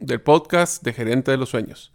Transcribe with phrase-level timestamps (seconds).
[0.00, 1.92] del podcast de Gerente de los Sueños.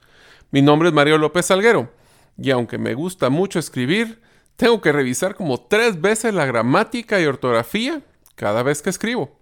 [0.52, 1.92] Mi nombre es Mario López Salguero
[2.38, 4.22] y aunque me gusta mucho escribir,
[4.56, 8.02] tengo que revisar como tres veces la gramática y ortografía
[8.36, 9.38] cada vez que escribo.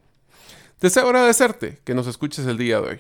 [0.80, 3.00] Deseo agradecerte que nos escuches el día de hoy.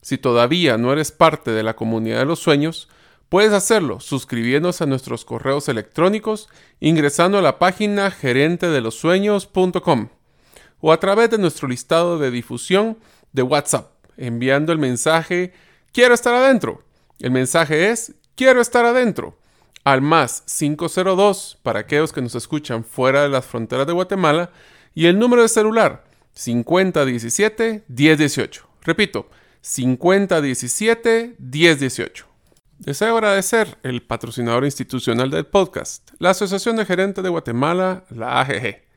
[0.00, 2.88] Si todavía no eres parte de la comunidad de los sueños,
[3.28, 6.48] puedes hacerlo suscribiéndose a nuestros correos electrónicos
[6.80, 10.08] ingresando a la página gerentedelosueños.com
[10.80, 12.98] o a través de nuestro listado de difusión
[13.32, 15.52] de WhatsApp enviando el mensaje
[15.92, 16.82] quiero estar adentro.
[17.18, 19.38] El mensaje es quiero estar adentro
[19.84, 24.50] al más 502 para aquellos que nos escuchan fuera de las fronteras de Guatemala
[24.94, 26.04] y el número de celular
[26.36, 28.60] 5017-1018.
[28.82, 29.30] Repito,
[29.62, 32.24] 5017-1018.
[32.78, 38.87] Deseo agradecer el patrocinador institucional del podcast, la Asociación de Gerentes de Guatemala, la AGG.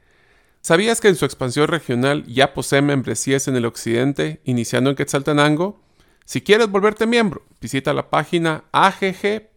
[0.63, 5.81] ¿Sabías que en su expansión regional ya posee membresías en el occidente, iniciando en Quetzaltenango?
[6.23, 9.51] Si quieres volverte miembro, visita la página agg.org.gt.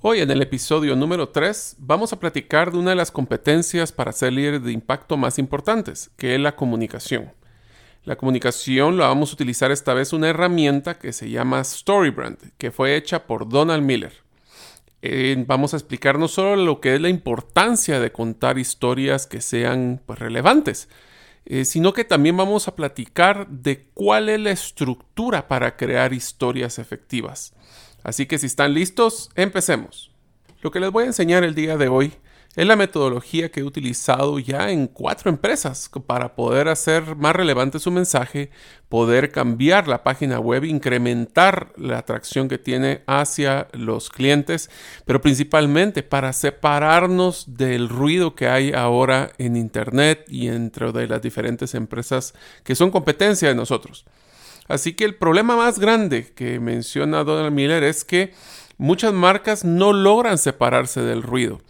[0.00, 4.12] Hoy en el episodio número 3 vamos a platicar de una de las competencias para
[4.12, 7.34] ser líder de impacto más importantes, que es la comunicación.
[8.04, 12.70] La comunicación la vamos a utilizar esta vez una herramienta que se llama Storybrand, que
[12.70, 14.23] fue hecha por Donald Miller.
[15.06, 19.42] Eh, vamos a explicar no solo lo que es la importancia de contar historias que
[19.42, 20.88] sean pues, relevantes,
[21.44, 26.78] eh, sino que también vamos a platicar de cuál es la estructura para crear historias
[26.78, 27.52] efectivas.
[28.02, 30.10] Así que si están listos, empecemos.
[30.62, 32.14] Lo que les voy a enseñar el día de hoy
[32.56, 37.80] es la metodología que he utilizado ya en cuatro empresas para poder hacer más relevante
[37.80, 38.50] su mensaje,
[38.88, 44.70] poder cambiar la página web, incrementar la atracción que tiene hacia los clientes,
[45.04, 51.74] pero principalmente para separarnos del ruido que hay ahora en Internet y entre las diferentes
[51.74, 54.04] empresas que son competencia de nosotros.
[54.68, 58.32] Así que el problema más grande que menciona Donald Miller es que
[58.78, 61.60] muchas marcas no logran separarse del ruido.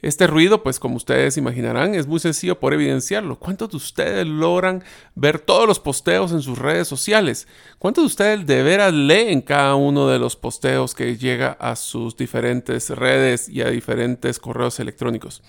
[0.00, 3.36] Este ruido, pues como ustedes imaginarán, es muy sencillo por evidenciarlo.
[3.36, 4.84] ¿Cuántos de ustedes logran
[5.16, 7.48] ver todos los posteos en sus redes sociales?
[7.80, 12.16] ¿Cuántos de ustedes de veras leen cada uno de los posteos que llega a sus
[12.16, 15.42] diferentes redes y a diferentes correos electrónicos?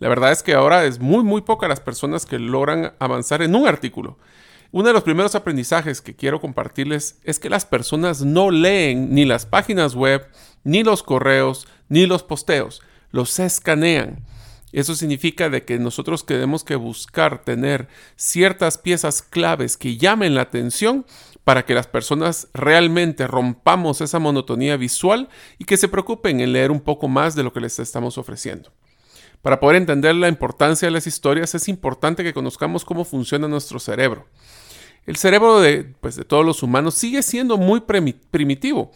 [0.00, 3.54] La verdad es que ahora es muy, muy poca las personas que logran avanzar en
[3.54, 4.18] un artículo.
[4.72, 9.24] Uno de los primeros aprendizajes que quiero compartirles es que las personas no leen ni
[9.24, 10.26] las páginas web,
[10.64, 12.82] ni los correos, ni los posteos
[13.14, 14.24] los escanean.
[14.72, 17.86] Eso significa de que nosotros tenemos que buscar tener
[18.16, 21.06] ciertas piezas claves que llamen la atención
[21.44, 26.72] para que las personas realmente rompamos esa monotonía visual y que se preocupen en leer
[26.72, 28.72] un poco más de lo que les estamos ofreciendo.
[29.42, 33.78] Para poder entender la importancia de las historias es importante que conozcamos cómo funciona nuestro
[33.78, 34.26] cerebro.
[35.06, 38.90] El cerebro de, pues, de todos los humanos sigue siendo muy primitivo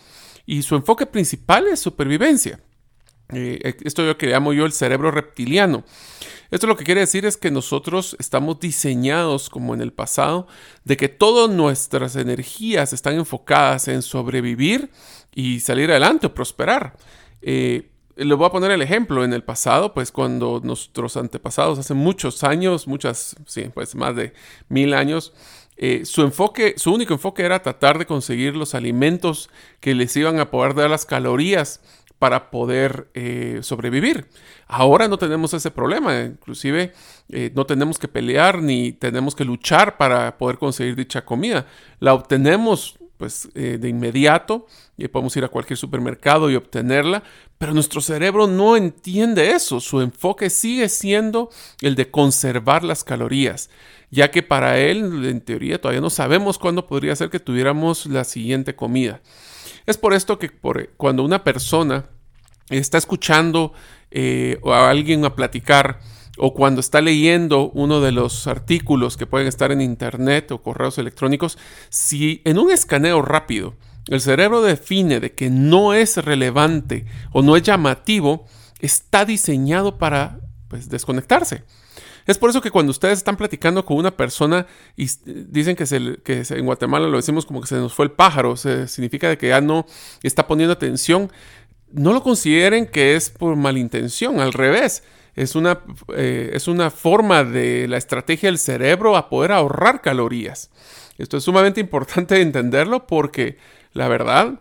[0.44, 2.58] y su enfoque principal es supervivencia.
[3.32, 5.84] Eh, esto yo que llamo yo el cerebro reptiliano.
[6.50, 10.46] Esto lo que quiere decir es que nosotros estamos diseñados como en el pasado,
[10.84, 14.90] de que todas nuestras energías están enfocadas en sobrevivir
[15.34, 16.96] y salir adelante o prosperar.
[17.42, 19.24] Eh, le voy a poner el ejemplo.
[19.24, 24.32] En el pasado, pues cuando nuestros antepasados, hace muchos años, muchas, sí, pues más de
[24.68, 25.32] mil años,
[25.76, 29.48] eh, su enfoque, su único enfoque era tratar de conseguir los alimentos
[29.80, 31.80] que les iban a poder dar las calorías
[32.18, 34.28] para poder eh, sobrevivir.
[34.66, 36.92] Ahora no tenemos ese problema, inclusive
[37.28, 41.66] eh, no tenemos que pelear ni tenemos que luchar para poder conseguir dicha comida.
[42.00, 44.66] La obtenemos pues eh, de inmediato
[44.96, 47.22] y podemos ir a cualquier supermercado y obtenerla,
[47.58, 51.50] pero nuestro cerebro no entiende eso, su enfoque sigue siendo
[51.82, 53.70] el de conservar las calorías,
[54.10, 58.24] ya que para él en teoría todavía no sabemos cuándo podría ser que tuviéramos la
[58.24, 59.20] siguiente comida.
[59.88, 60.50] Es por esto que
[60.98, 62.10] cuando una persona
[62.68, 63.72] está escuchando
[64.10, 66.00] eh, a alguien a platicar
[66.36, 70.98] o cuando está leyendo uno de los artículos que pueden estar en internet o correos
[70.98, 71.56] electrónicos,
[71.88, 73.76] si en un escaneo rápido
[74.08, 78.44] el cerebro define de que no es relevante o no es llamativo,
[78.80, 81.64] está diseñado para pues, desconectarse.
[82.28, 84.66] Es por eso que cuando ustedes están platicando con una persona
[84.96, 88.54] y dicen que, que en Guatemala lo decimos como que se nos fue el pájaro,
[88.54, 89.86] significa de que ya no
[90.22, 91.32] está poniendo atención,
[91.90, 95.04] no lo consideren que es por malintención, al revés.
[95.36, 95.80] Es una,
[96.14, 100.70] eh, es una forma de la estrategia del cerebro a poder ahorrar calorías.
[101.16, 103.56] Esto es sumamente importante entenderlo porque
[103.94, 104.60] la verdad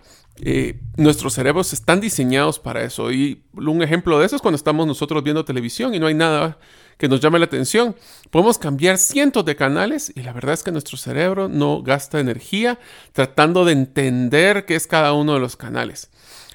[0.98, 3.12] nuestros cerebros están diseñados para eso.
[3.12, 6.58] Y un ejemplo de eso es cuando estamos nosotros viendo televisión y no hay nada
[6.98, 7.96] que nos llame la atención.
[8.30, 12.80] Podemos cambiar cientos de canales y la verdad es que nuestro cerebro no gasta energía
[13.14, 16.10] tratando de entender qué es cada uno de los canales.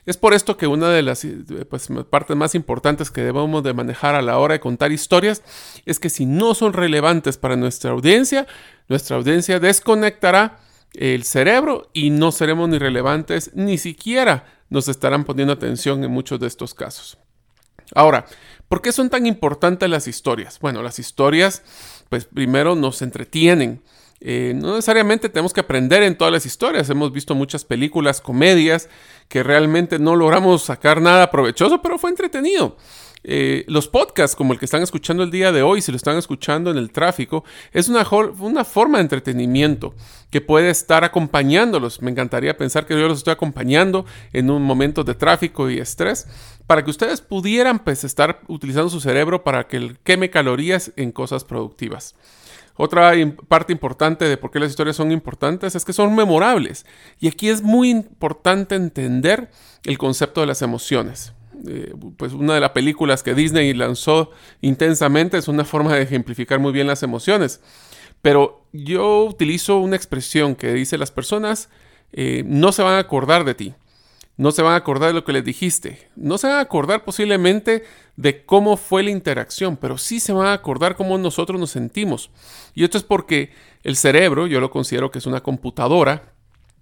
[0.04, 1.24] Es por esto que una de las
[1.70, 5.42] pues, partes más importantes que debemos de manejar a la hora de contar historias
[5.86, 8.48] es que si no son relevantes para nuestra audiencia,
[8.88, 10.58] nuestra audiencia desconectará
[10.94, 16.40] el cerebro y no seremos ni relevantes, ni siquiera nos estarán poniendo atención en muchos
[16.40, 17.18] de estos casos.
[17.94, 18.26] Ahora,
[18.68, 20.58] ¿por qué son tan importantes las historias?
[20.60, 21.62] Bueno, las historias,
[22.08, 23.82] pues primero nos entretienen.
[24.20, 26.88] Eh, no necesariamente tenemos que aprender en todas las historias.
[26.88, 28.88] Hemos visto muchas películas, comedias,
[29.28, 32.76] que realmente no logramos sacar nada provechoso, pero fue entretenido.
[33.24, 36.16] Eh, los podcasts, como el que están escuchando el día de hoy, si lo están
[36.16, 38.04] escuchando en el tráfico, es una,
[38.64, 39.94] forma de entretenimiento
[40.30, 42.02] que puede estar acompañándolos.
[42.02, 46.26] Me encantaría pensar que yo los estoy acompañando en un momento de tráfico y estrés
[46.66, 51.44] para que ustedes pudieran pues, estar utilizando su cerebro para que queme calorías en cosas
[51.44, 52.14] productivas.
[52.74, 53.12] Otra
[53.48, 56.86] parte importante de por qué las historias son importantes es que son memorables.
[57.20, 59.50] Y aquí es muy importante entender
[59.84, 61.34] el concepto de las emociones.
[61.68, 64.30] Eh, pues una de las películas que Disney lanzó
[64.60, 67.60] intensamente es una forma de ejemplificar muy bien las emociones.
[68.20, 71.68] Pero yo utilizo una expresión que dice las personas
[72.12, 73.74] eh, no se van a acordar de ti,
[74.36, 77.04] no se van a acordar de lo que les dijiste, no se van a acordar
[77.04, 77.84] posiblemente
[78.16, 82.30] de cómo fue la interacción, pero sí se van a acordar cómo nosotros nos sentimos.
[82.74, 83.50] Y esto es porque
[83.82, 86.34] el cerebro, yo lo considero que es una computadora,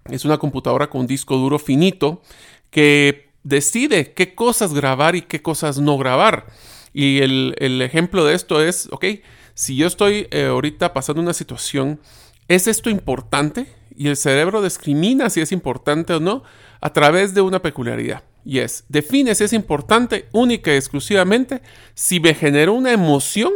[0.05, 2.21] es una computadora con disco duro finito
[2.69, 6.47] que decide qué cosas grabar y qué cosas no grabar.
[6.93, 9.05] Y el, ejemplo de esto es, ok,
[9.53, 11.99] si yo estoy eh, ahorita pasando una situación,
[12.47, 13.67] ¿es esto importante?
[13.95, 16.43] Y el cerebro discrimina si es importante o no
[16.79, 18.23] a través de una peculiaridad.
[18.43, 21.61] Y es, define si es importante única y exclusivamente
[21.93, 23.51] si me generó una emoción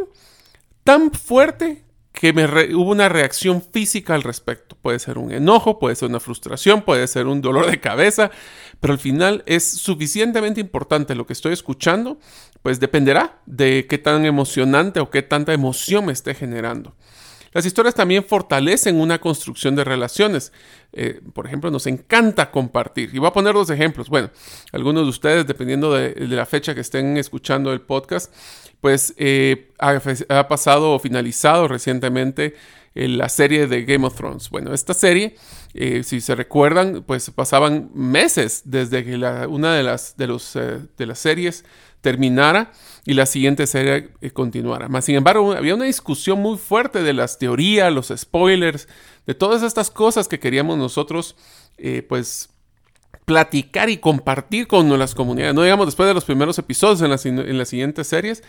[0.84, 1.85] tan fuerte
[2.16, 2.32] que
[2.74, 4.76] hubo una reacción física al respecto.
[4.82, 8.32] Puede ser un enojo, puede ser una frustración, puede ser un dolor de cabeza,
[8.80, 12.18] pero al final es suficientemente importante lo que estoy escuchando,
[12.64, 16.96] pues dependerá de qué tan emocionante o qué tanta emoción me esté generando.
[17.56, 20.52] Las historias también fortalecen una construcción de relaciones.
[20.92, 23.12] Eh, por ejemplo, nos encanta compartir.
[23.14, 24.10] Y voy a poner dos ejemplos.
[24.10, 24.30] Bueno,
[24.74, 28.34] algunos de ustedes, dependiendo de, la fecha que estén escuchando el podcast,
[28.82, 32.56] pues eh, ha, pasado o finalizado recientemente
[32.94, 34.50] eh, la serie de Game of Thrones.
[34.50, 35.38] Bueno, esta serie,
[36.04, 41.20] si se recuerdan, pues pasaban meses desde que una de las, de, los, de las
[41.20, 41.64] series
[42.06, 42.72] terminara
[43.04, 44.88] y la siguiente serie eh, continuara.
[44.90, 48.88] Más sin embargo, había una discusión muy fuerte de las teorías, los spoilers,
[49.26, 51.36] de todas estas cosas que queríamos nosotros,
[51.80, 52.50] eh, pues,
[53.26, 55.56] platicar y compartir con las comunidades.
[55.56, 58.44] No digamos después de los primeros episodios en las, en las siguientes series,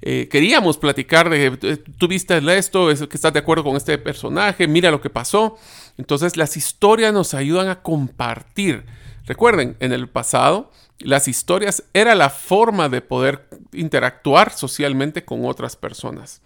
[0.00, 4.66] eh, queríamos platicar de, tú viste esto, es que estás de acuerdo con este personaje,
[4.66, 5.58] mira lo que pasó.
[5.98, 8.86] Entonces las historias nos ayudan a compartir.
[9.26, 10.70] Recuerden, en el pasado
[11.02, 16.42] las historias era la forma de poder interactuar socialmente con otras personas.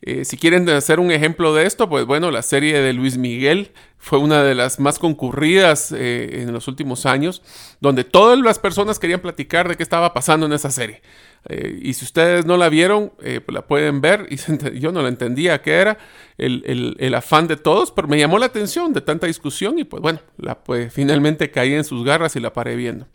[0.00, 3.72] Eh, si quieren hacer un ejemplo de esto, pues bueno, la serie de Luis Miguel
[3.98, 7.42] fue una de las más concurridas eh, en los últimos años,
[7.80, 11.02] donde todas las personas querían platicar de qué estaba pasando en esa serie.
[11.48, 14.28] Eh, y si ustedes no la vieron, pues la pueden ver.
[14.30, 14.36] Y
[14.78, 15.98] yo no la entendía qué era
[16.36, 20.00] el, el, afán de todos, pero me llamó la atención de tanta discusión y pues
[20.00, 23.08] bueno, la, pues, finalmente caí en sus garras y la paré viendo.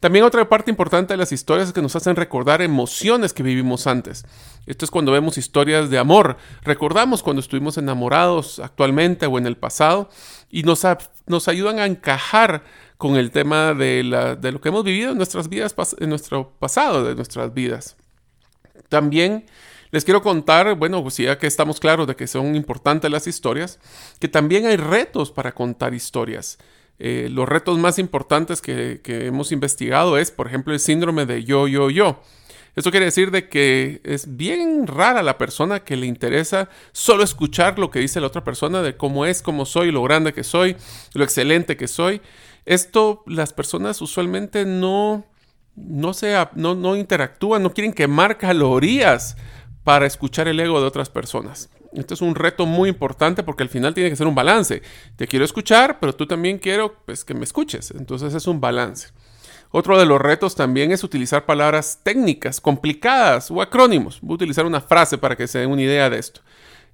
[0.00, 3.88] También otra parte importante de las historias es que nos hacen recordar emociones que vivimos
[3.88, 4.24] antes.
[4.66, 6.36] Esto es cuando vemos historias de amor.
[6.62, 10.08] Recordamos cuando estuvimos enamorados actualmente o en el pasado
[10.50, 10.86] y nos,
[11.26, 12.62] nos ayudan a encajar
[12.96, 17.16] con el tema de, lo que hemos vivido en nuestras vidas, en nuestro pasado, de
[17.16, 17.96] nuestras vidas.
[18.88, 19.46] También
[19.90, 23.80] les quiero contar, bueno, pues ya que estamos claros de que son importantes las historias,
[24.20, 26.58] que también hay retos para contar historias.
[26.98, 31.68] Eh, los retos más importantes que, hemos investigado es, por ejemplo, el síndrome de yo,
[31.68, 32.20] yo, yo.
[32.74, 37.78] Esto quiere decir de que es bien rara la persona que le interesa solo escuchar
[37.78, 40.76] lo que dice la otra persona de cómo es, cómo soy, lo grande que soy,
[41.14, 42.20] lo excelente que soy.
[42.66, 45.24] Esto las personas usualmente no,
[45.74, 49.36] no, sea, no, no interactúan, no quieren quemar calorías
[49.82, 51.70] para escuchar el ego de otras personas.
[51.92, 54.82] Esto es un reto muy importante porque al final tiene que ser un balance.
[55.16, 57.90] Te quiero escuchar, pero tú también quiero pues, que me escuches.
[57.92, 59.08] Entonces es un balance.
[59.70, 64.18] Otro de los retos también es utilizar palabras técnicas, complicadas o acrónimos.
[64.22, 66.40] Voy a utilizar una frase para que se den una idea de esto.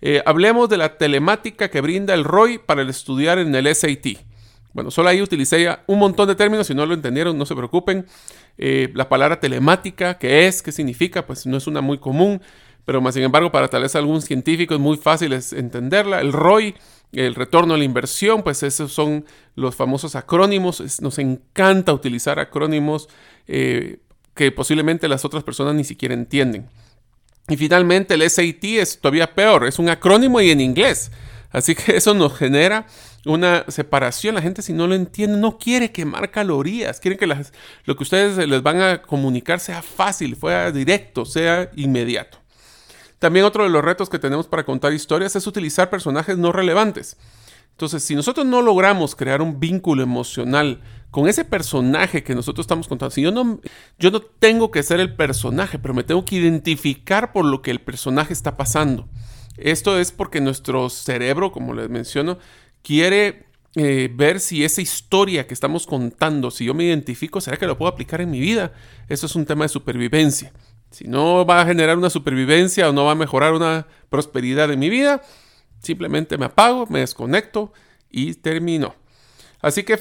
[0.00, 4.18] Eh, hablemos de la telemática que brinda el ROI para el estudiar en el SAT.
[4.72, 8.06] Bueno, solo ahí utilicé un montón de términos, si no lo entendieron, no se preocupen.
[8.58, 10.62] Eh, la palabra telemática, ¿qué es?
[10.62, 11.24] ¿Qué significa?
[11.26, 12.42] Pues no es una muy común,
[12.84, 16.20] pero más sin embargo para tal vez algún científico es muy fácil entenderla.
[16.20, 16.74] El ROI,
[17.12, 19.24] el retorno a la inversión, pues esos son
[19.54, 21.00] los famosos acrónimos.
[21.00, 23.08] nos encanta utilizar acrónimos
[23.46, 23.98] eh,
[24.34, 26.68] que posiblemente las otras personas ni siquiera entienden.
[27.48, 31.10] Y finalmente el SAT es todavía peor, es un acrónimo y en inglés.
[31.50, 32.86] Así que eso nos genera
[33.24, 34.34] una separación.
[34.34, 38.48] La gente si no lo entiende no quiere quemar calorías, quieren que lo que ustedes
[38.48, 42.43] les van a comunicar sea fácil, sea directo, sea inmediato.
[43.18, 47.16] También otro de los retos que tenemos para contar historias es utilizar personajes no relevantes.
[47.74, 50.80] Entonces, si nosotros no logramos crear un vínculo emocional
[51.10, 53.60] con ese personaje que nosotros estamos contando, si yo no,
[53.98, 57.72] yo no tengo que ser el personaje, pero me tengo que identificar por lo que
[57.72, 59.08] el personaje está pasando.
[59.56, 62.38] Esto es porque nuestro cerebro, como les menciono,
[62.82, 67.66] quiere eh, ver si esa historia que estamos contando, si yo me identifico, ¿será que
[67.66, 68.72] lo puedo aplicar en mi vida?
[69.08, 70.52] Eso es un tema de supervivencia.
[70.94, 74.78] Si no va a generar una supervivencia o no va a mejorar una prosperidad en
[74.78, 75.22] mi vida,
[75.82, 77.72] simplemente me apago, me desconecto
[78.12, 78.94] y termino.
[79.60, 79.94] Así que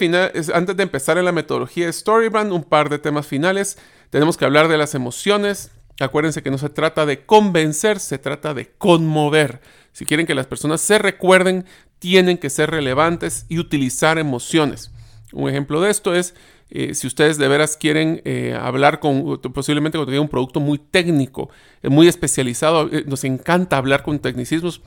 [0.54, 3.80] antes de empezar en la metodología de Storybrand, un par de temas finales.
[4.12, 5.72] Tenemos que hablar de las emociones.
[6.00, 9.62] Acuérdense que no se trata de convencer, se trata de conmover.
[9.94, 11.66] Si quieren que las personas se recuerden,
[11.98, 14.92] tienen que ser relevantes y utilizar emociones.
[15.32, 16.36] Un ejemplo de esto es
[16.70, 21.50] eh, si ustedes de veras quieren eh, hablar con, posiblemente cuando un producto muy técnico,
[21.84, 24.82] eh, muy especializado, nos encanta hablar con tecnicismos,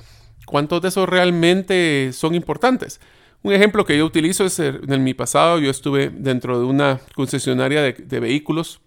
[0.47, 3.01] ¿cuántos de esos realmente son importantes?
[3.43, 7.83] Un ejemplo que yo utilizo es en mi pasado, yo estuve dentro de una concesionaria
[7.83, 8.81] de, vehículos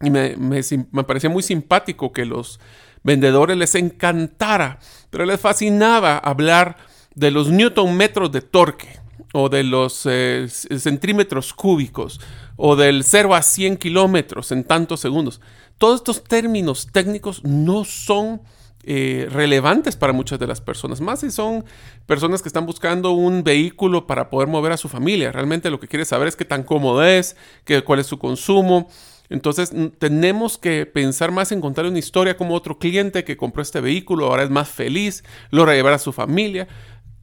[0.00, 0.60] y me, me,
[0.90, 2.58] me parecía muy simpático que los
[3.04, 6.76] vendedores les encantara, pero les fascinaba hablar
[7.14, 9.01] de los newton metros de torque
[9.32, 12.20] o de los eh, centímetros cúbicos
[12.56, 15.40] o del 0 a 100 kilómetros en tantos segundos.
[15.78, 18.42] Todos estos términos técnicos no son
[18.84, 21.64] eh, relevantes para muchas de las personas, más si son
[22.06, 25.30] personas que están buscando un vehículo para poder mover a su familia.
[25.30, 28.88] Realmente lo que quiere saber es qué tan cómodo es, qué, cuál es su consumo.
[29.28, 33.80] Entonces tenemos que pensar más en contar una historia como otro cliente que compró este
[33.80, 36.66] vehículo, ahora es más feliz, logra llevar a su familia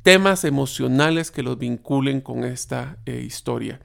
[0.04, 3.80] temas emocionales que los vinculen con esta eh, historia.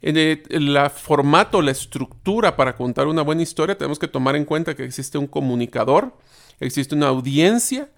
[0.00, 4.74] En el, formato, la estructura para contar una buena historia, tenemos que tomar en cuenta
[4.74, 6.16] que existe un comunicador,
[6.58, 7.88] existe una audiencia,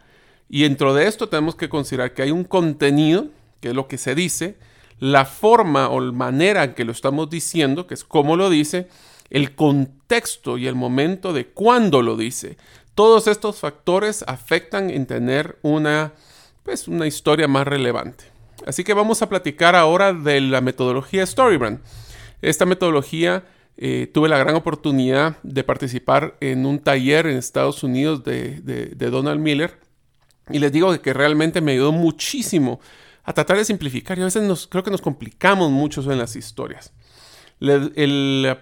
[0.51, 3.29] y dentro de esto tenemos que considerar que hay un contenido,
[3.61, 4.59] que es lo que se dice,
[5.01, 8.89] la forma o la manera en que lo estamos diciendo, que es cómo lo dice,
[9.31, 12.59] el contexto y el momento de cuándo lo dice.
[12.95, 16.13] Todos estos factores afectan en tener una
[16.65, 18.25] pues, una historia más relevante.
[18.67, 21.81] Así que vamos a platicar ahora de la metodología Storybrand.
[22.41, 23.45] Esta metodología
[23.77, 29.41] eh, tuve la gran oportunidad de participar en un taller en Estados Unidos de, Donald
[29.41, 29.79] Miller
[30.51, 32.81] y les digo que realmente me ayudó muchísimo
[33.25, 36.93] a tratar de simplificar y a veces creo que nos complicamos mucho en las historias.
[37.61, 38.57] El,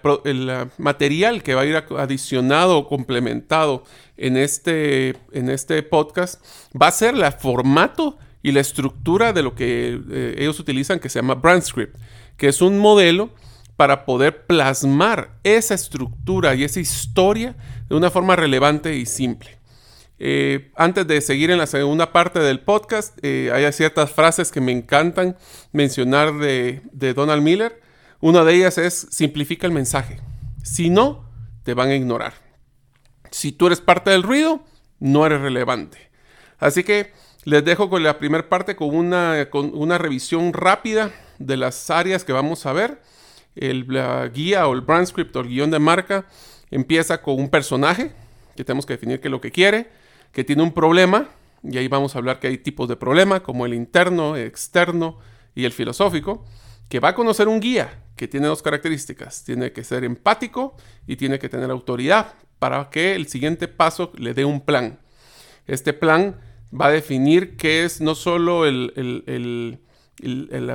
[0.77, 3.83] material que va a ir adicionado o complementado
[4.17, 6.43] en este, en este podcast
[6.79, 11.09] va a ser el formato y la estructura de lo que eh, ellos utilizan que
[11.09, 11.95] se llama Brand Script,
[12.37, 13.29] que es un modelo
[13.75, 17.55] para poder plasmar esa estructura y esa historia
[17.89, 19.57] de una forma relevante y simple.
[20.19, 24.61] Eh, antes de seguir en la segunda parte del podcast, eh, hay ciertas frases que
[24.61, 25.35] me encantan
[25.71, 27.81] mencionar de, de Donald Miller.
[28.23, 30.21] Una de ellas es simplifica el mensaje.
[30.63, 31.25] Si no,
[31.63, 32.31] te van a ignorar.
[33.31, 34.63] Si tú eres parte del ruido,
[35.01, 35.97] no eres relevante.
[36.57, 37.11] Así que
[37.43, 42.23] les dejo con la primera parte con una, con una revisión rápida de las áreas
[42.23, 43.01] que vamos a ver.
[43.57, 46.25] El, la guía o el brand script o el guion de marca
[46.71, 48.13] empieza con un personaje
[48.55, 49.89] que tenemos que definir qué es lo que quiere,
[50.31, 51.27] que tiene un problema,
[51.61, 55.19] y ahí vamos a hablar que hay tipos de problema, como el interno, el externo
[55.55, 56.45] y el filosófico,
[56.87, 59.43] que va a conocer un guía que tiene dos características.
[59.43, 60.75] Tiene que ser empático
[61.07, 64.99] y tiene que tener autoridad para que el siguiente paso le dé un plan.
[65.67, 66.39] Este plan
[66.79, 69.79] va a definir qué es no solo el,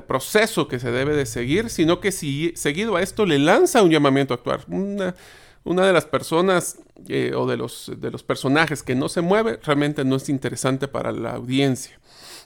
[0.07, 3.91] proceso que se debe de seguir, sino que si seguido a esto le lanza un
[3.91, 4.65] llamamiento a actuar.
[4.69, 6.79] una de las personas
[7.09, 10.89] eh, o de los, de los personajes que no se mueve realmente no es interesante
[10.89, 11.99] para la audiencia.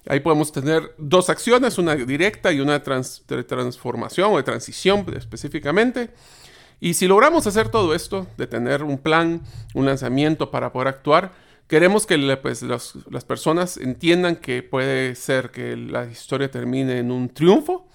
[0.08, 6.10] Ahí podemos tener dos acciones, una directa y una de transformación o de transición específicamente.
[6.80, 9.42] Y si logramos hacer todo esto, de tener un plan,
[9.74, 11.32] un lanzamiento para poder actuar,
[11.68, 17.28] queremos que pues, las personas entiendan que puede ser que la historia termine en un
[17.28, 17.86] triunfo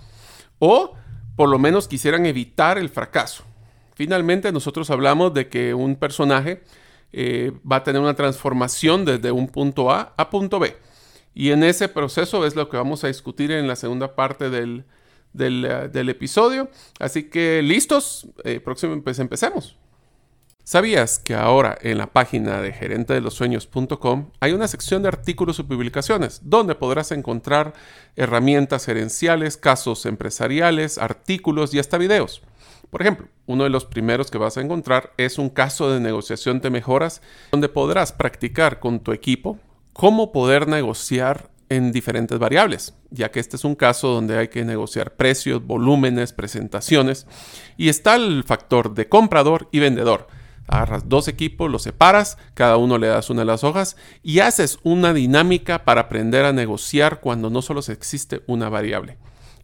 [0.59, 0.95] o
[1.35, 3.43] por lo menos quisieran evitar el fracaso.
[3.93, 6.63] Finalmente nosotros hablamos de que un personaje
[7.11, 10.75] eh, va a tener una transformación desde un punto A a punto B.
[11.39, 14.85] Y en ese proceso es lo que vamos a discutir en la segunda parte del,
[15.37, 16.67] eh, episodio.
[16.97, 19.77] Así que listos, eh, próximo, pues empecemos.
[20.63, 26.41] ¿Sabías que ahora en la página de gerentedelosueños.com hay una sección de artículos y publicaciones
[26.43, 27.75] donde podrás encontrar
[28.15, 32.41] herramientas gerenciales, casos empresariales, artículos y hasta videos?
[32.89, 36.61] Por ejemplo, uno de los primeros que vas a encontrar es un caso de negociación
[36.61, 39.59] de mejoras donde podrás practicar con tu equipo
[39.97, 44.63] cómo poder negociar en diferentes variables, ya que este es un caso donde hay que
[44.63, 47.25] negociar precios, volúmenes, presentaciones
[47.77, 50.27] y está el factor de comprador y vendedor.
[50.67, 54.77] Agarras dos equipos, los separas, cada uno le das una de las hojas y haces
[54.83, 59.17] una dinámica para aprender a negociar cuando no solo existe una variable.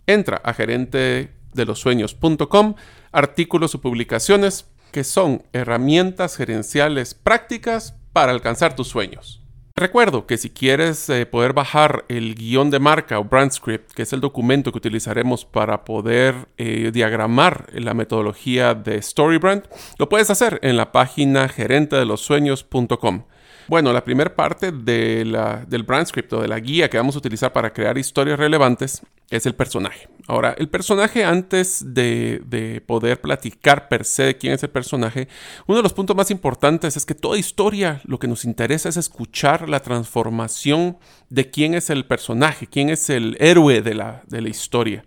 [0.07, 2.73] Entra a gerente de los sueños.com,
[3.11, 9.42] artículos o publicaciones que son herramientas gerenciales prácticas para alcanzar tus sueños.
[9.75, 14.03] Recuerdo que si quieres eh, poder bajar el guion de marca o brand script, que
[14.03, 19.63] es el documento que utilizaremos para poder eh, diagramar la metodología de StoryBrand,
[19.97, 23.23] lo puedes hacer en la página gerentedelosueños.com.
[23.67, 27.15] Bueno, la primera parte de la, del brand script o de la guía que vamos
[27.15, 30.07] a utilizar para crear historias relevantes es el personaje.
[30.27, 35.27] Ahora, el personaje antes de, poder platicar per se de quién es el personaje,
[35.65, 38.97] uno de los puntos más importantes es que toda historia lo que nos interesa es
[38.97, 40.97] escuchar la transformación
[41.29, 45.03] de quién es el personaje, quién es el héroe de la, de la historia.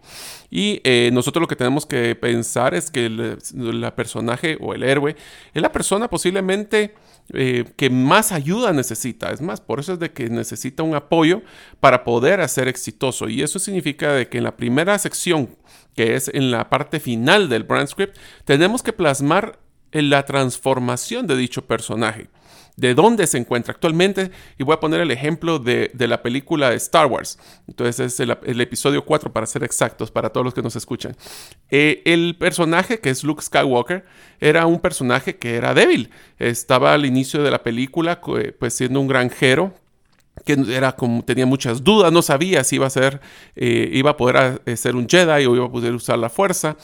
[0.51, 5.17] Y eh, nosotros lo que tenemos que pensar es que el personaje o el héroe
[5.55, 6.95] es la persona posiblemente
[7.33, 9.31] eh, que más ayuda necesita.
[9.31, 11.43] Es más, por eso es de que necesita un apoyo
[11.81, 13.29] para poder ser exitoso.
[13.29, 15.57] Y eso significa de que en la primera sección,
[15.95, 19.59] que es en la parte final del brand script, tenemos que plasmar
[19.93, 22.29] la transformación de dicho personaje
[22.77, 24.31] de dónde se encuentra actualmente.
[24.59, 27.39] Y voy a poner el ejemplo de, la película de Star Wars.
[27.67, 31.17] Entonces es el, episodio 4 para ser exactos, para todos los que nos escuchan.
[31.71, 34.05] Eh, el personaje que es Luke Skywalker
[34.41, 36.11] era un personaje que era débil.
[36.39, 38.21] Estaba al inicio de la película
[38.59, 39.75] pues siendo un granjero
[40.45, 43.21] que era como tenía muchas dudas, no sabía si iba a ser,
[43.55, 46.77] eh, iba a poder eh, ser un Jedi o iba a poder usar la fuerza.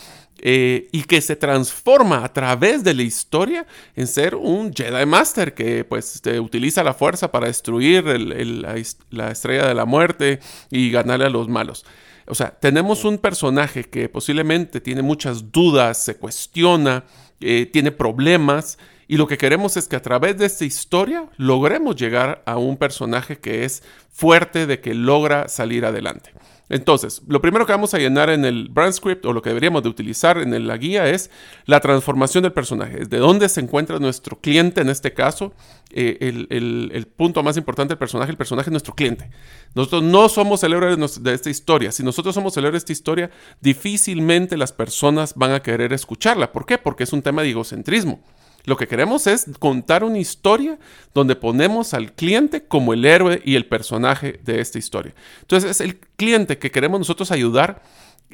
[0.45, 5.55] Eh, y que se transforma a través de la historia en ser un Jedi Master
[5.55, 11.27] que pues este, utiliza la fuerza para destruir la, estrella de la muerte y ganarle
[11.27, 11.85] a los malos.
[12.27, 17.05] O sea, tenemos un personaje que posiblemente tiene muchas dudas, se cuestiona,
[17.38, 22.43] tiene problemas y lo que queremos es que a través de esta historia logremos llegar
[22.47, 26.33] a un personaje que es fuerte, de que logra salir adelante.
[26.73, 29.83] Entonces, lo primero que vamos a llenar en el brand script o lo que deberíamos
[29.83, 31.31] de utilizar en la guía es
[31.67, 33.05] la transformación del personaje.
[33.05, 35.53] De dónde se encuentra nuestro cliente en este caso.
[35.91, 36.17] Eh,
[36.49, 39.29] el, punto más importante del personaje, el personaje es nuestro cliente.
[39.75, 40.73] Nosotros no somos el
[41.21, 41.93] de, esta historia.
[41.93, 46.53] Si nosotros somos el de esta historia, difícilmente las personas van a querer escucharla.
[46.53, 46.79] ¿Por qué?
[46.79, 48.23] Porque es un tema de egocentrismo.
[48.64, 50.79] Lo que queremos es contar una historia
[51.14, 55.14] donde ponemos al cliente como el héroe y el personaje de esta historia.
[55.40, 57.83] Entonces es el cliente que queremos nosotros ayudar.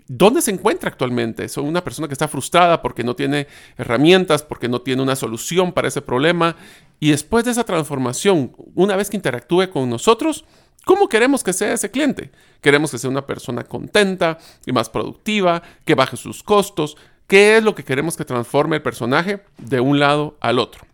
[0.06, 1.44] ¿Dónde se encuentra actualmente?
[1.44, 5.72] Es una persona que está frustrada porque no tiene herramientas, porque no tiene una solución
[5.72, 6.56] para ese problema.
[7.00, 10.44] Y después de esa transformación, una vez que interactúe con nosotros,
[10.88, 12.30] ¿Cómo queremos que sea ese cliente?
[12.62, 16.96] Queremos que sea una persona contenta y más productiva, que baje sus costos,
[17.28, 20.86] ¿Qué es lo que queremos que transforme el personaje de un lado al otro?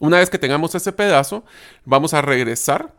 [0.00, 1.44] Una vez que tengamos ese pedazo,
[1.84, 2.92] vamos a regresar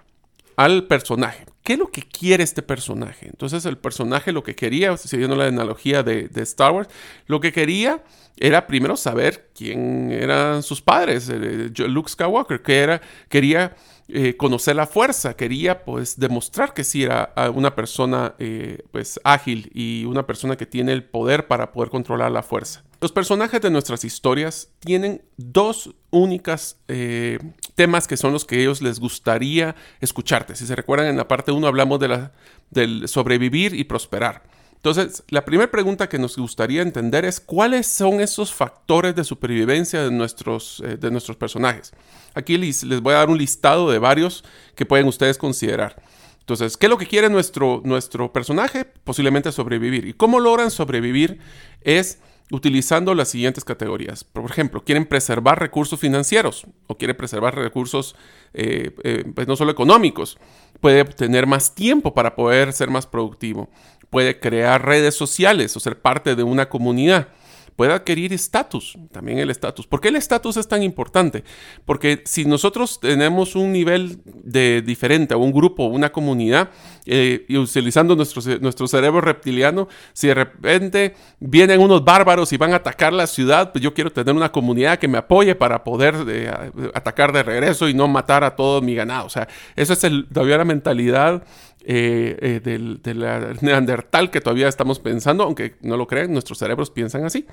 [0.56, 1.46] al personaje.
[1.62, 3.28] ¿Qué es lo que quiere este personaje?
[3.28, 6.88] Entonces el personaje lo que quería, siguiendo la analogía de, Star Wars,
[7.28, 8.02] lo que quería
[8.38, 13.76] era primero saber quién eran sus padres, eh, Luke Skywalker, que era, quería
[14.10, 19.20] eh, conocer la fuerza, quería pues demostrar que sí era ah, una persona eh, pues
[19.24, 22.84] ágil y una persona que tiene el poder para poder controlar la fuerza.
[23.00, 27.40] Los personajes de nuestras historias tienen dos únicas eh,
[27.76, 30.56] temas que son los que ellos les gustaría escucharte.
[30.56, 32.32] Si se recuerdan en la parte 1 hablamos de la,
[32.72, 34.44] del sobrevivir y prosperar.
[34.84, 40.04] Entonces, la primera pregunta que nos gustaría entender es cuáles son esos factores de supervivencia
[40.04, 41.94] de nuestros, eh, de nuestros personajes.
[42.34, 44.44] Aquí les, les, voy a dar un listado de varios
[44.76, 46.04] que pueden ustedes considerar.
[46.42, 48.84] Entonces, ¿qué es lo que quiere nuestro, nuestro personaje?
[48.84, 50.06] Posiblemente sobrevivir.
[50.06, 51.40] ¿Y cómo logran sobrevivir?
[51.80, 52.20] Es
[52.52, 54.24] utilizando las siguientes categorías.
[54.24, 58.16] Por ejemplo, quieren preservar recursos financieros o quieren preservar recursos
[58.54, 60.38] eh, eh, pues no solo económicos.
[60.80, 63.70] Puede tener más tiempo para poder ser más productivo.
[64.14, 67.28] Puede crear redes sociales o ser parte de una comunidad
[67.76, 69.88] puede adquirir estatus, también el estatus.
[69.88, 71.44] ¿Por qué el estatus es tan importante?
[71.86, 76.70] Porque si nosotros tenemos un nivel de diferente, o un grupo, una comunidad,
[77.06, 82.74] eh, y utilizando nuestro, nuestro cerebro reptiliano, si de repente vienen unos bárbaros y van
[82.74, 86.16] a atacar la ciudad, pues yo quiero tener una comunidad que me apoye para poder
[86.28, 86.52] eh,
[86.94, 89.26] atacar de regreso y no matar a todo mi ganado.
[89.26, 91.44] O sea, esa es el, todavía la mentalidad
[91.86, 96.90] eh, del, de la neandertal que todavía estamos pensando, aunque no lo creen, nuestros cerebros
[96.90, 97.46] piensan así.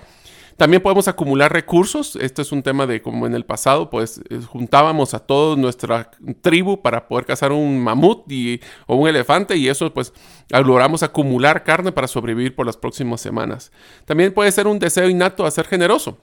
[0.56, 2.16] También podemos acumular recursos.
[2.16, 6.10] Esto es un tema de como en el pasado, pues eh, juntábamos a toda nuestra
[6.42, 10.12] tribu para poder cazar un mamut y, o un elefante y eso pues
[10.50, 13.72] logramos acumular carne para sobrevivir por las próximas semanas.
[14.04, 16.18] También puede ser un deseo innato a ser generoso,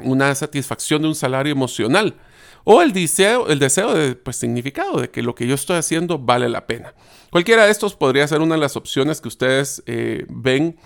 [0.00, 2.16] una satisfacción de un salario emocional
[2.64, 6.18] o el deseo, el deseo de pues, significado de que lo que yo estoy haciendo
[6.18, 6.94] vale la pena.
[7.30, 10.76] Cualquiera de estos podría ser una de las opciones que ustedes eh, ven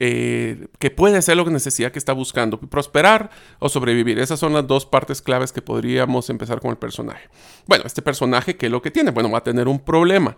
[0.00, 4.18] eh, que puede ser lo que necesidad que está buscando, prosperar o sobrevivir.
[4.18, 7.28] Esas son las dos partes claves que podríamos empezar con el personaje.
[7.66, 9.10] Bueno, este personaje, ¿qué es lo que tiene?
[9.10, 10.36] Bueno, va a tener un problema.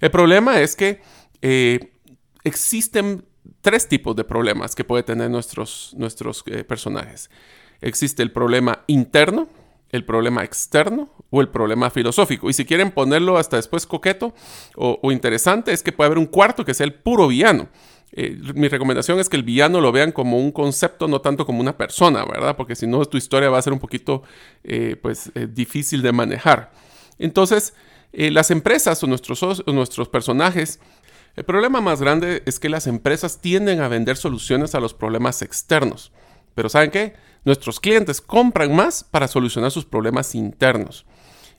[0.00, 1.00] El problema es que
[1.40, 1.94] eh,
[2.44, 3.24] existen
[3.60, 7.30] tres tipos de problemas que pueden tener nuestros, nuestros personajes.
[7.80, 9.48] Existe el problema interno,
[9.92, 12.50] el problema externo o el problema filosófico.
[12.50, 14.34] Y si quieren ponerlo hasta después coqueto
[14.74, 17.68] o, interesante, es que puede haber un cuarto que sea el puro villano.
[18.14, 21.60] Eh, mi recomendación es que el villano lo vean como un concepto, no tanto como
[21.60, 22.56] una persona, ¿verdad?
[22.56, 24.22] Porque si no, tu historia va a ser un poquito,
[24.64, 26.72] eh, pues, eh, difícil de manejar.
[27.18, 27.74] Entonces,
[28.12, 30.80] las empresas o nuestros, o nuestros personajes,
[31.34, 35.40] el problema más grande es que las empresas tienden a vender soluciones a los problemas
[35.40, 36.12] externos.
[36.54, 37.14] Pero ¿saben qué?
[37.44, 41.04] Nuestros clientes compran más para solucionar sus problemas internos.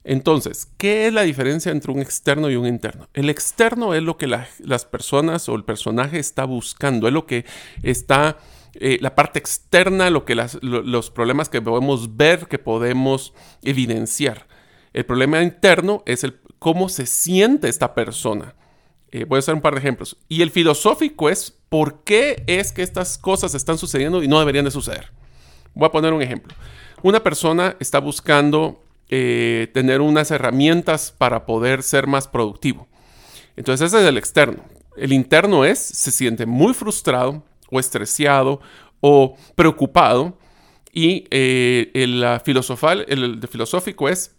[0.05, 3.07] Entonces, ¿qué es la diferencia entre un externo y un interno?
[3.13, 7.45] El externo es lo que las personas o el personaje está buscando, es lo que
[7.83, 8.37] está,
[8.73, 14.47] eh, la parte externa, lo que los problemas que podemos ver, que podemos evidenciar.
[14.91, 18.55] El problema interno es el cómo se siente esta persona.
[19.11, 20.17] Eh, voy a hacer un par de ejemplos.
[20.27, 24.65] Y el filosófico es por qué es que estas cosas están sucediendo y no deberían
[24.65, 25.11] de suceder.
[25.73, 26.53] Voy a poner un ejemplo.
[27.01, 32.87] Una persona está buscando eh, tener unas herramientas para poder ser más productivo.
[33.55, 34.63] Entonces ese es el externo.
[34.95, 38.61] El interno es, se siente muy frustrado o estresado
[39.01, 40.37] o preocupado
[40.91, 44.35] y eh, el, filosofal, el, filosófico es,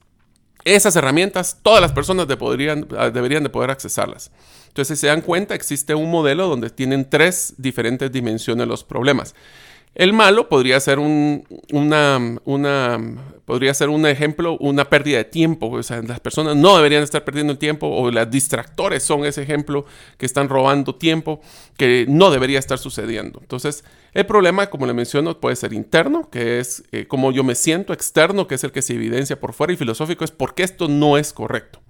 [0.64, 4.31] esas herramientas todas las personas deberían de poder accesarlas.
[4.68, 9.35] Entonces, si se dan cuenta, existe un modelo donde tienen tres diferentes dimensiones los problemas.
[9.95, 13.01] El malo podría ser un, una,
[13.45, 15.71] podría ser un ejemplo, una pérdida de tiempo.
[15.71, 19.43] O sea, las personas no deberían estar perdiendo el tiempo o las distractores son ese
[19.43, 19.85] ejemplo
[20.19, 21.41] que están robando tiempo
[21.77, 23.39] que no debería estar sucediendo.
[23.41, 27.55] Entonces, el problema, como le menciono, puede ser interno, que es eh, cómo yo me
[27.55, 30.65] siento, externo, que es el que se evidencia por fuera, y filosófico es por qué
[30.65, 31.81] esto no es correcto.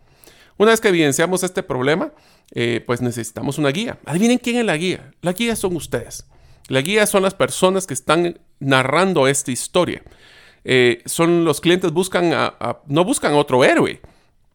[0.56, 2.12] Una vez que evidenciamos este problema,
[2.52, 3.98] eh, pues necesitamos una guía.
[4.04, 5.12] Adivinen quién es la guía.
[5.22, 6.26] La guía son ustedes.
[6.68, 10.02] La guía son las personas que están narrando esta historia.
[10.64, 12.32] Eh, son los clientes buscan
[12.86, 14.00] no buscan otro héroe,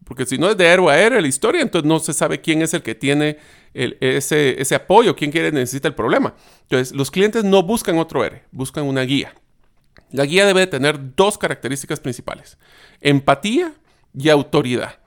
[0.06, 2.64] porque si no es de héroe a héroe la historia, entonces no se sabe quién
[2.64, 3.38] es el que tiene
[3.74, 6.34] ese, ese apoyo, quién quiere necesita el problema.
[6.64, 9.36] Entonces los clientes no buscan otro héroe, buscan una guía.
[10.12, 12.58] La guía debe tener dos características principales,
[13.02, 13.74] empatía
[14.18, 14.98] y autoridad.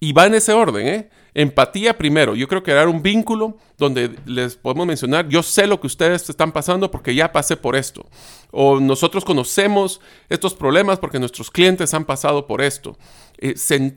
[0.00, 1.10] Y va en ese orden, ¿eh?
[1.38, 2.34] Empatía primero.
[2.34, 6.28] Yo creo que dar un vínculo donde les podemos mencionar, yo sé lo que ustedes
[6.28, 8.04] están pasando porque ya pasé por esto.
[8.50, 12.98] O nosotros conocemos estos problemas porque nuestros clientes han pasado por esto.
[13.38, 13.54] Eh,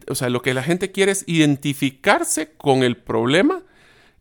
[0.07, 3.63] o sea, lo que la gente quiere es identificarse con el problema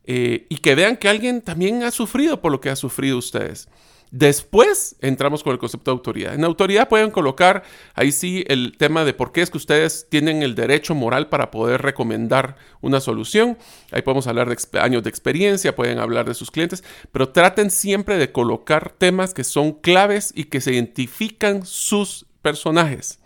[0.05, 3.69] eh, y que vean que alguien también ha sufrido por lo que ha sufrido ustedes.
[4.11, 6.33] Después entramos con el concepto de autoridad.
[6.33, 10.43] En autoridad pueden colocar ahí sí el tema de por qué es que ustedes tienen
[10.43, 13.57] el derecho moral para poder recomendar una solución.
[13.89, 18.17] Ahí podemos hablar de años de experiencia, pueden hablar de sus clientes, pero traten siempre
[18.17, 23.19] de colocar temas que son claves y que se identifican sus personajes.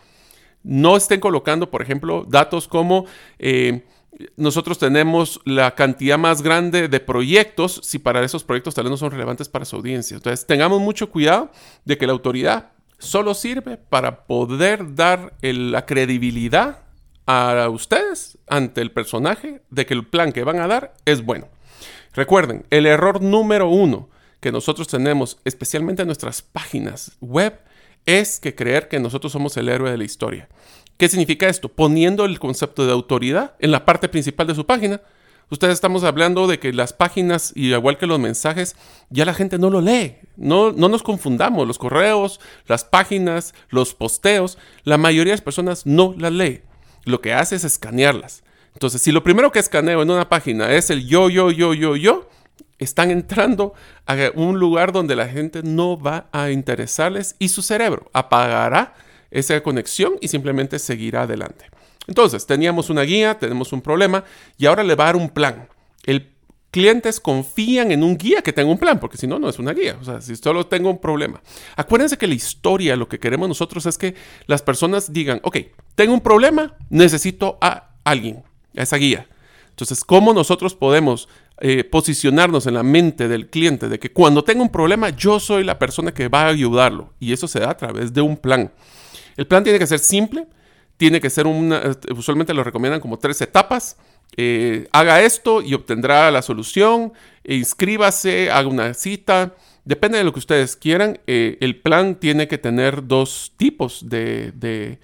[0.62, 3.08] No estén colocando, por ejemplo, datos como...
[3.40, 3.84] Eh,
[4.38, 8.98] nosotros tenemos la cantidad más grande de proyectos si para esos proyectos tal vez no
[8.98, 10.16] son relevantes para su audiencia.
[10.16, 11.52] Entonces, tengamos mucho cuidado
[11.84, 16.80] de que la autoridad solo sirve para poder dar la credibilidad
[17.26, 21.48] a ustedes ante el personaje de que el plan que van a dar es bueno.
[22.14, 27.60] Recuerden, el error número uno que nosotros tenemos, especialmente en nuestras páginas web,
[28.06, 30.48] es que creer que nosotros somos el héroe de la historia.
[30.98, 31.70] ¿Qué significa esto?
[31.70, 35.02] Poniendo el concepto de autoridad en la parte principal de su página.
[35.50, 38.76] Ustedes estamos hablando de que las páginas, y igual que los mensajes,
[39.10, 40.16] ya la gente no lo lee.
[40.38, 41.68] No, no nos confundamos.
[41.68, 46.62] Los correos, las páginas, los posteos, la mayoría de las personas no las lee.
[47.04, 48.44] Lo que hace es escanearlas.
[48.74, 51.96] Entonces, si lo primero que escaneo en una página es el yo, yo, yo, yo,
[51.96, 52.30] yo,
[52.80, 53.74] están entrando
[54.06, 58.96] a un lugar donde la gente no va a interesarles y su cerebro apagará
[59.40, 61.66] esa conexión y simplemente seguirá adelante.
[62.08, 64.24] Entonces, teníamos una guía, tenemos un problema
[64.58, 65.68] y ahora le va a dar un plan.
[66.04, 66.36] El
[66.76, 69.72] clientes confían en un guía que tenga un plan, porque si no, no es una
[69.74, 69.98] guía.
[70.02, 71.42] O sea, si solo tengo un problema.
[71.78, 74.14] Acuérdense que la historia, lo que queremos nosotros es que
[74.46, 75.58] las personas digan, ok,
[75.96, 78.44] tengo un problema, necesito a alguien,
[78.76, 79.28] a esa guía.
[79.70, 84.62] Entonces, ¿cómo nosotros podemos eh, posicionarnos en la mente del cliente de que cuando tenga
[84.62, 87.14] un problema, yo soy la persona que va a ayudarlo?
[87.22, 88.72] Y eso se da a través de un plan.
[89.38, 90.48] El plan tiene que ser simple,
[90.98, 91.82] tiene que ser una,
[92.16, 93.98] usualmente lo recomiendan como tres etapas.
[94.38, 100.34] Eh, haga esto y obtendrá la solución, e inscríbase, haga una cita, depende de lo
[100.34, 101.20] que ustedes quieran.
[101.28, 105.00] Eh, el plan tiene que tener dos tipos de,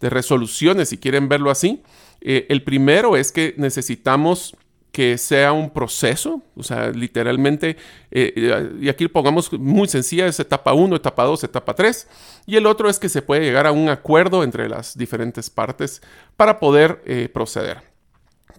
[0.00, 1.82] resoluciones, si quieren verlo así.
[2.20, 4.54] Eh, el primero es que necesitamos
[4.94, 7.76] que sea un proceso, o sea, literalmente,
[8.12, 12.06] eh, y aquí pongamos muy sencilla, es etapa 1, etapa 2, etapa 3,
[12.46, 16.00] y el otro es que se puede llegar a un acuerdo entre las diferentes partes
[16.36, 17.82] para poder eh, proceder.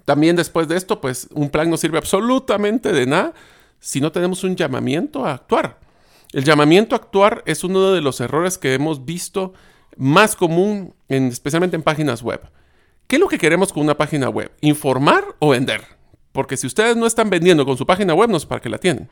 [0.03, 3.33] También después de esto, pues un plan no sirve absolutamente de nada
[3.79, 5.79] si no tenemos un llamamiento a actuar.
[6.33, 9.53] El llamamiento a actuar es uno de los errores que hemos visto
[9.95, 12.41] más común, en, especialmente en páginas web.
[13.07, 14.51] ¿Qué es lo que queremos con una página web?
[14.59, 15.94] ¿Informar o vender?
[16.35, 18.77] Porque si ustedes no están vendiendo con su página web, no es para qué la
[18.77, 19.09] tienen.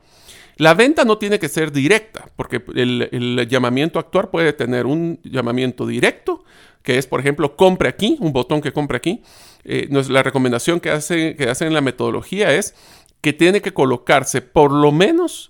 [0.57, 5.21] La venta no tiene que ser directa, porque el, llamamiento a actuar puede tener un
[5.23, 6.43] llamamiento directo,
[6.83, 9.23] que es, por ejemplo, compre aquí, un botón que compre aquí.
[9.63, 10.89] Eh, la recomendación que,
[11.37, 12.75] que hacen en la metodología es
[13.21, 15.49] que tiene que colocarse por lo menos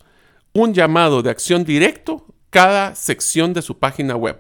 [0.54, 4.38] un llamado de acción directo cada sección de su página web.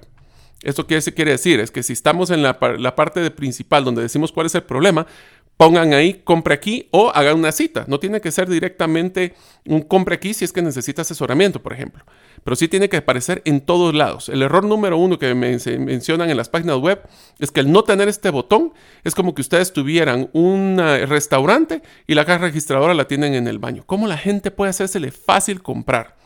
[0.61, 1.59] ¿Esto qué quiere decir?
[1.59, 5.07] Es que si estamos en la, la parte principal donde decimos cuál es el problema,
[5.57, 7.85] pongan ahí compre aquí o hagan una cita.
[7.87, 9.33] No tiene que ser directamente
[9.65, 12.03] un compre aquí si es que necesita asesoramiento, por ejemplo.
[12.43, 14.29] Pero sí tiene que aparecer en todos lados.
[14.29, 17.01] El error número uno que me mencionan en las páginas web
[17.39, 22.15] es que el no tener este botón es como que ustedes tuvieran un restaurante y
[22.15, 23.83] la caja registradora la tienen en el baño.
[23.85, 26.17] ¿Cómo la gente puede hacérsele fácil comprar?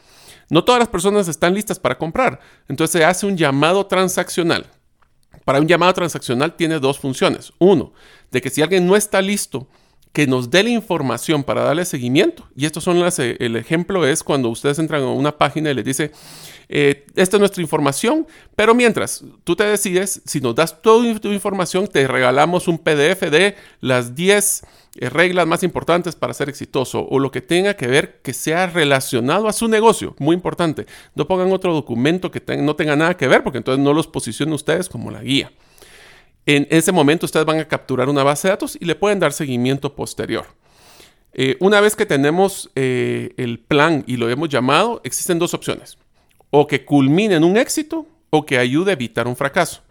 [0.49, 2.39] No todas las personas están listas para comprar.
[2.69, 4.65] Entonces se hace un llamado transaccional.
[5.47, 7.53] Para un llamado transaccional tiene dos funciones.
[7.57, 7.93] Uno,
[8.31, 9.65] de que si alguien no está listo,
[10.11, 12.49] que nos dé la información para darle seguimiento.
[12.53, 15.73] Y estos son las, eh, el ejemplo es cuando ustedes entran a una página y
[15.73, 16.11] les dice,
[16.69, 21.31] eh, esta es nuestra información, pero mientras tú te decides, si nos das toda tu
[21.31, 24.63] información, te regalamos un PDF de las 10
[24.95, 28.67] eh, reglas más importantes para ser exitoso o lo que tenga que ver que sea
[28.67, 30.15] relacionado a su negocio.
[30.19, 30.87] Muy importante.
[31.15, 34.53] No pongan otro documento que no tenga nada que ver porque entonces no los posiciona
[34.53, 35.51] ustedes como la guía.
[36.45, 39.33] En ese momento ustedes van a capturar una base de datos y le pueden dar
[39.33, 40.45] seguimiento posterior.
[41.33, 45.97] Eh, una vez que tenemos el plan y lo hemos llamado, existen dos opciones
[46.49, 49.81] o que culmine en un éxito o que ayude a evitar un fracaso.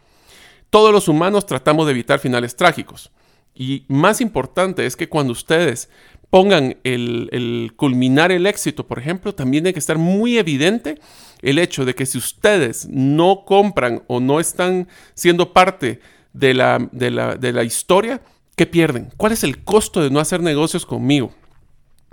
[0.71, 3.11] Todos los humanos tratamos de evitar finales trágicos.
[3.55, 5.88] Y más importante es que cuando ustedes
[6.29, 11.01] pongan el, culminar el éxito, por ejemplo, también tiene que estar muy evidente
[11.40, 16.01] el hecho de que si ustedes no compran o no están siendo parte
[16.33, 18.21] de la, de la, de la historia,
[18.57, 19.11] ¿qué pierden?
[19.16, 21.33] ¿Cuál es el costo de no hacer negocios conmigo?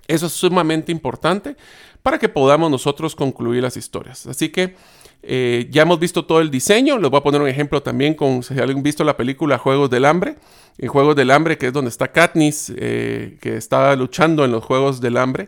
[0.07, 1.55] Eso es sumamente importante
[2.01, 4.27] para que podamos nosotros concluir las historias.
[4.27, 4.75] Así que
[5.25, 6.99] eh, ya hemos visto todo el diseño.
[6.99, 10.05] Les voy a poner un ejemplo también con, si alguien visto la película Juegos del
[10.05, 10.35] Hambre.
[10.77, 14.63] En Juegos del Hambre, que es donde está Katniss, eh, que está luchando en los
[14.63, 15.47] Juegos del Hambre.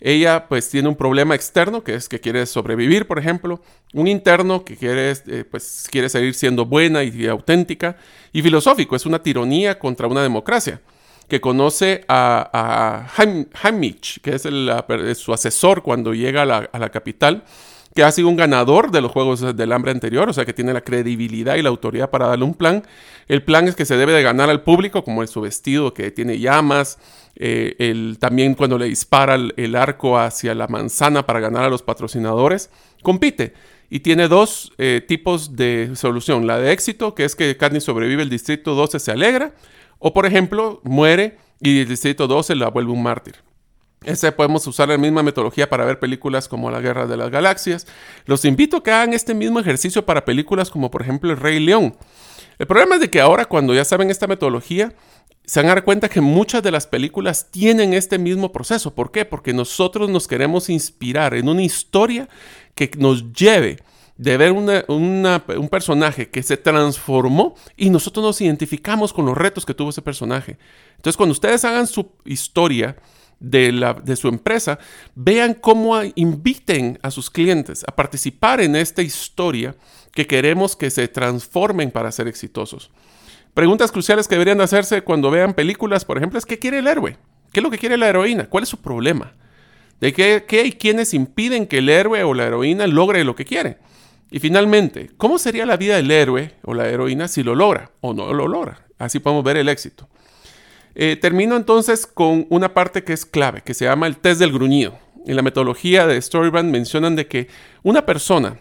[0.00, 3.62] Ella pues tiene un problema externo, que es que quiere sobrevivir, por ejemplo.
[3.94, 7.96] Un interno que quiere, eh, pues, quiere seguir siendo buena y, auténtica.
[8.30, 10.82] Y filosófico, es una tiranía contra una democracia
[11.28, 13.30] que conoce a, a
[14.22, 17.44] que es su asesor cuando llega a la, capital,
[17.94, 20.72] que ha sido un ganador de los Juegos del Hambre anterior, o sea que tiene
[20.72, 22.84] la credibilidad y la autoridad para darle un plan.
[23.28, 26.10] El plan es que se debe de ganar al público, como es su vestido que
[26.10, 26.98] tiene llamas,
[27.36, 32.70] eh, también cuando le dispara el, arco hacia la manzana para ganar a los patrocinadores,
[33.02, 33.54] compite.
[33.90, 36.46] Y tiene dos eh, tipos de solución.
[36.46, 39.52] La de éxito, que es que Katniss sobrevive, el distrito 12 se alegra.
[39.98, 43.36] O por ejemplo, muere y el distrito 12 la vuelve un mártir.
[44.04, 47.86] Ese podemos usar la misma metodología para ver películas como La Guerra de las Galaxias.
[48.26, 51.58] Los invito a que hagan este mismo ejercicio para películas como por ejemplo El Rey
[51.58, 51.96] León.
[52.58, 54.94] El problema es de que ahora cuando ya saben esta metodología,
[55.46, 58.94] se van a dar cuenta que muchas de las películas tienen este mismo proceso.
[58.94, 59.24] ¿Por qué?
[59.24, 62.28] Porque nosotros nos queremos inspirar en una historia
[62.74, 63.78] que nos lleve
[64.16, 69.74] de ver un personaje que se transformó y nosotros nos identificamos con los retos que
[69.74, 70.56] tuvo ese personaje.
[70.96, 72.96] Entonces, cuando ustedes hagan su historia
[73.40, 74.78] de, la, de su empresa,
[75.14, 79.74] vean cómo inviten a sus clientes a participar en esta historia
[80.12, 82.90] que queremos que se transformen para ser exitosos.
[83.52, 87.16] Preguntas cruciales que deberían hacerse cuando vean películas, por ejemplo, es ¿qué quiere el héroe?
[87.52, 88.48] ¿Qué es lo que quiere la heroína?
[88.48, 89.32] ¿Cuál es su problema?
[90.00, 93.44] ¿De qué, qué hay quienes impiden que el héroe o la heroína logre lo que
[93.44, 93.78] quiere?
[94.30, 98.12] Y finalmente, ¿cómo sería la vida del héroe o la heroína si lo logra o
[98.12, 98.86] no lo logra?
[98.98, 100.08] Así podemos ver el éxito.
[100.94, 104.52] Eh, termino entonces con una parte que es clave, que se llama el test del
[104.52, 104.98] gruñido.
[105.26, 107.48] En la metodología de Storybrand mencionan de que
[107.82, 108.58] una persona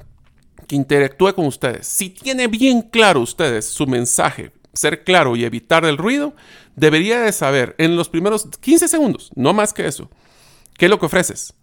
[0.67, 5.85] que interactúe con ustedes, si tiene bien claro ustedes su mensaje, ser claro y evitar
[5.85, 6.33] el ruido,
[6.75, 10.09] debería de saber en los primeros 15 segundos, no más que eso,
[10.77, 11.53] qué es lo que ofreces,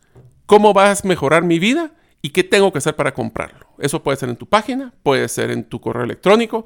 [0.47, 3.67] cómo vas a mejorar mi vida y qué tengo que hacer para comprarlo.
[3.79, 6.65] Eso puede ser en tu página, puede ser en tu correo electrónico,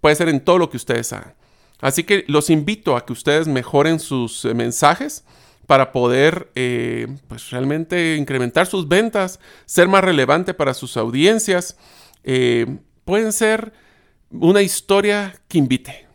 [0.00, 1.34] puede ser en todo lo que ustedes hagan.
[1.80, 5.24] Así que los invito a que ustedes mejoren sus eh, mensajes
[5.66, 11.76] para poder eh, pues realmente incrementar sus ventas, ser más relevante para sus audiencias.
[12.24, 13.72] Eh, pueden ser
[14.30, 16.06] una historia que invite.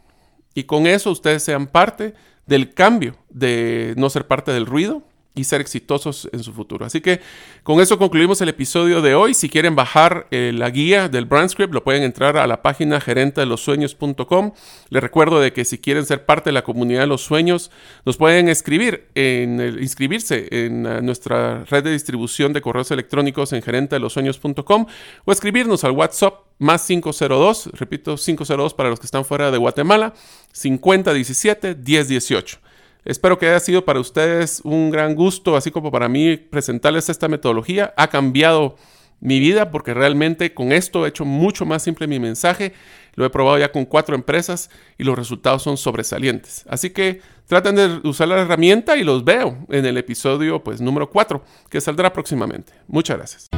[0.54, 2.14] Y con eso ustedes sean parte
[2.46, 5.04] del cambio de no ser parte del ruido
[5.36, 6.86] y ser exitosos en su futuro.
[6.86, 7.20] Así que
[7.64, 9.34] con eso concluimos el episodio de hoy.
[9.34, 13.02] Si quieren bajar eh, la guía del Brand Script, lo pueden entrar a la página
[13.02, 14.52] gerentedelosueños.com.
[14.90, 17.72] Les recuerdo de que si quieren ser parte de la comunidad de los sueños,
[18.06, 23.64] nos pueden escribir en inscribirse en eh, nuestra red de distribución de correos electrónicos en
[23.64, 24.86] gerentedelosueños.com
[25.26, 30.14] o escribirnos al WhatsApp más 502, repito, 502 para los que están fuera de Guatemala,
[30.52, 32.60] 5017 1018.
[33.06, 37.28] Espero que haya sido para ustedes un gran gusto, así como para mí presentarles esta
[37.28, 37.94] metodología.
[37.98, 38.78] Ha cambiado
[39.20, 42.74] mi vida porque realmente con esto he hecho mucho más simple mi mensaje.
[43.16, 46.66] Lo he probado ya con cuatro empresas y los resultados son sobresalientes.
[46.68, 51.10] Así que traten de usar la herramienta y los veo en el episodio pues número
[51.10, 52.74] 4 que saldrá próximamente.
[52.88, 53.50] Muchas gracias.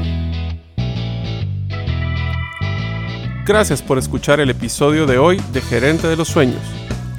[3.46, 6.62] Gracias por escuchar el episodio de hoy de Gerente de los Sueños.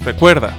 [0.05, 0.59] Recuerda,